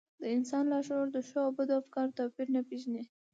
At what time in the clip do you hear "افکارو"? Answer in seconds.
1.81-2.15